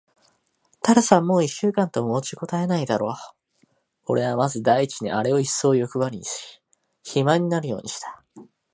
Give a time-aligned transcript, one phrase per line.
[0.81, 3.13] タラスはもう一週間と持ちこたえないだろう。
[4.07, 6.59] おれはまず第一にあれをいっそうよくばりにし、
[7.05, 8.23] 肥満になるようにした。